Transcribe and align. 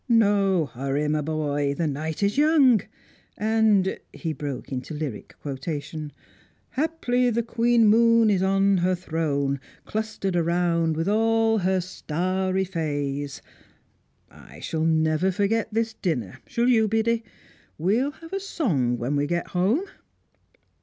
"No 0.09 0.65
hurry, 0.65 1.07
my 1.07 1.21
boy! 1.21 1.75
The 1.75 1.85
night 1.85 2.23
is 2.23 2.35
young! 2.35 2.81
'And'" 3.37 3.99
he 4.11 4.33
broke 4.33 4.71
into 4.71 4.95
lyric 4.95 5.35
quotation 5.39 6.11
"'haply 6.75 7.29
the 7.29 7.43
Queen 7.43 7.85
Moon 7.87 8.31
is 8.31 8.41
on 8.41 8.77
her 8.77 8.95
throne, 8.95 9.59
clustered 9.85 10.35
around 10.35 10.97
with 10.97 11.07
all 11.07 11.59
her 11.59 11.79
starry 11.79 12.65
fays.' 12.65 13.43
I 14.31 14.59
shall 14.59 14.85
never 14.85 15.31
forget 15.31 15.71
this 15.71 15.93
dinner; 15.93 16.39
shall 16.47 16.67
you, 16.67 16.87
Biddy? 16.87 17.23
We'll 17.77 18.09
have 18.09 18.33
a 18.33 18.39
song 18.39 18.97
when 18.97 19.15
we 19.15 19.27
get 19.27 19.49
home." 19.49 19.83